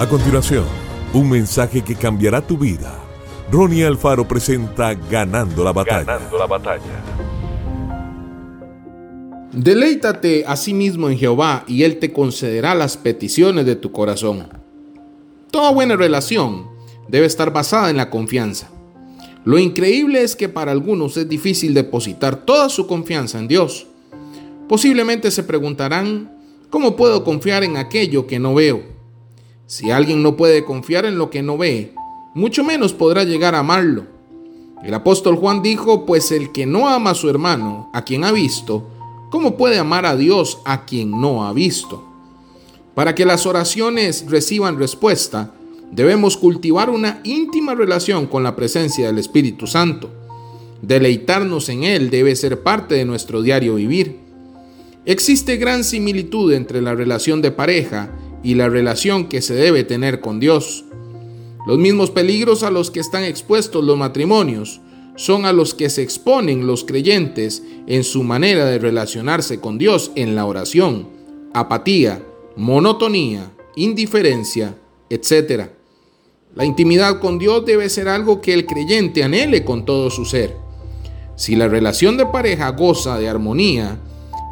A 0.00 0.08
continuación, 0.08 0.64
un 1.12 1.28
mensaje 1.28 1.82
que 1.82 1.94
cambiará 1.94 2.40
tu 2.40 2.56
vida. 2.56 2.98
Ronnie 3.52 3.84
Alfaro 3.84 4.26
presenta 4.26 4.94
Ganando 4.94 5.62
la 5.62 5.74
batalla. 5.74 6.04
Ganando 6.04 6.38
la 6.38 6.46
batalla. 6.46 7.04
Deleítate 9.52 10.46
a 10.46 10.56
sí 10.56 10.72
mismo 10.72 11.10
en 11.10 11.18
Jehová 11.18 11.64
y 11.68 11.82
Él 11.82 11.98
te 11.98 12.14
concederá 12.14 12.74
las 12.74 12.96
peticiones 12.96 13.66
de 13.66 13.76
tu 13.76 13.92
corazón. 13.92 14.48
Toda 15.50 15.70
buena 15.70 15.96
relación 15.96 16.66
debe 17.08 17.26
estar 17.26 17.52
basada 17.52 17.90
en 17.90 17.98
la 17.98 18.08
confianza. 18.08 18.70
Lo 19.44 19.58
increíble 19.58 20.22
es 20.22 20.34
que 20.34 20.48
para 20.48 20.72
algunos 20.72 21.18
es 21.18 21.28
difícil 21.28 21.74
depositar 21.74 22.36
toda 22.46 22.70
su 22.70 22.86
confianza 22.86 23.38
en 23.38 23.48
Dios. 23.48 23.86
Posiblemente 24.66 25.30
se 25.30 25.42
preguntarán, 25.42 26.34
¿cómo 26.70 26.96
puedo 26.96 27.22
confiar 27.22 27.64
en 27.64 27.76
aquello 27.76 28.26
que 28.26 28.38
no 28.38 28.54
veo? 28.54 28.98
Si 29.70 29.92
alguien 29.92 30.20
no 30.20 30.36
puede 30.36 30.64
confiar 30.64 31.04
en 31.04 31.16
lo 31.16 31.30
que 31.30 31.44
no 31.44 31.56
ve, 31.56 31.94
mucho 32.34 32.64
menos 32.64 32.92
podrá 32.92 33.22
llegar 33.22 33.54
a 33.54 33.60
amarlo. 33.60 34.04
El 34.82 34.92
apóstol 34.94 35.36
Juan 35.36 35.62
dijo, 35.62 36.06
pues 36.06 36.32
el 36.32 36.50
que 36.50 36.66
no 36.66 36.88
ama 36.88 37.10
a 37.10 37.14
su 37.14 37.30
hermano, 37.30 37.88
a 37.92 38.02
quien 38.02 38.24
ha 38.24 38.32
visto, 38.32 38.90
¿cómo 39.30 39.56
puede 39.56 39.78
amar 39.78 40.06
a 40.06 40.16
Dios 40.16 40.58
a 40.64 40.86
quien 40.86 41.12
no 41.20 41.46
ha 41.46 41.52
visto? 41.52 42.04
Para 42.96 43.14
que 43.14 43.24
las 43.24 43.46
oraciones 43.46 44.24
reciban 44.28 44.76
respuesta, 44.76 45.52
debemos 45.92 46.36
cultivar 46.36 46.90
una 46.90 47.20
íntima 47.22 47.76
relación 47.76 48.26
con 48.26 48.42
la 48.42 48.56
presencia 48.56 49.06
del 49.06 49.18
Espíritu 49.18 49.68
Santo. 49.68 50.10
Deleitarnos 50.82 51.68
en 51.68 51.84
Él 51.84 52.10
debe 52.10 52.34
ser 52.34 52.64
parte 52.64 52.96
de 52.96 53.04
nuestro 53.04 53.40
diario 53.40 53.76
vivir. 53.76 54.18
Existe 55.04 55.58
gran 55.58 55.84
similitud 55.84 56.52
entre 56.54 56.82
la 56.82 56.96
relación 56.96 57.40
de 57.40 57.52
pareja 57.52 58.10
y 58.42 58.54
la 58.54 58.68
relación 58.68 59.28
que 59.28 59.42
se 59.42 59.54
debe 59.54 59.84
tener 59.84 60.20
con 60.20 60.40
Dios. 60.40 60.84
Los 61.66 61.78
mismos 61.78 62.10
peligros 62.10 62.62
a 62.62 62.70
los 62.70 62.90
que 62.90 63.00
están 63.00 63.24
expuestos 63.24 63.84
los 63.84 63.96
matrimonios 63.96 64.80
son 65.16 65.44
a 65.44 65.52
los 65.52 65.74
que 65.74 65.90
se 65.90 66.02
exponen 66.02 66.66
los 66.66 66.84
creyentes 66.84 67.62
en 67.86 68.04
su 68.04 68.22
manera 68.22 68.64
de 68.64 68.78
relacionarse 68.78 69.60
con 69.60 69.76
Dios 69.76 70.12
en 70.14 70.34
la 70.34 70.46
oración, 70.46 71.08
apatía, 71.52 72.22
monotonía, 72.56 73.50
indiferencia, 73.76 74.76
etc. 75.10 75.68
La 76.54 76.64
intimidad 76.64 77.20
con 77.20 77.38
Dios 77.38 77.66
debe 77.66 77.88
ser 77.90 78.08
algo 78.08 78.40
que 78.40 78.54
el 78.54 78.64
creyente 78.64 79.22
anhele 79.22 79.64
con 79.64 79.84
todo 79.84 80.08
su 80.10 80.24
ser. 80.24 80.56
Si 81.36 81.54
la 81.54 81.68
relación 81.68 82.16
de 82.16 82.26
pareja 82.26 82.70
goza 82.70 83.18
de 83.18 83.28
armonía, 83.28 83.98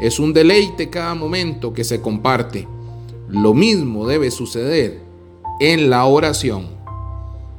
es 0.00 0.18
un 0.18 0.32
deleite 0.32 0.90
cada 0.90 1.14
momento 1.14 1.72
que 1.72 1.84
se 1.84 2.00
comparte. 2.00 2.68
Lo 3.28 3.52
mismo 3.52 4.06
debe 4.06 4.30
suceder 4.30 5.02
en 5.60 5.90
la 5.90 6.06
oración. 6.06 6.66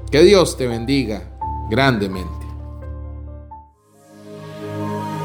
Que 0.09 0.23
Dios 0.23 0.57
te 0.57 0.67
bendiga 0.67 1.37
grandemente. 1.69 2.47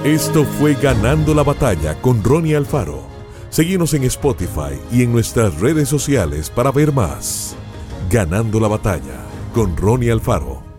Esto 0.05 0.45
fue 0.45 0.75
Ganando 0.75 1.33
la 1.35 1.43
Batalla 1.43 1.95
con 2.03 2.23
Ronnie 2.23 2.57
Alfaro. 2.57 3.01
Seguimos 3.49 3.95
en 3.95 4.05
Spotify 4.05 4.79
y 4.93 5.03
en 5.03 5.13
nuestras 5.13 5.59
redes 5.61 5.89
sociales 5.89 6.51
para 6.51 6.71
ver 6.71 6.93
más. 6.93 7.57
Ganando 8.11 8.61
la 8.61 8.69
Batalla 8.69 9.25
con 9.55 9.75
Ronnie 9.75 10.11
Alfaro. 10.11 10.74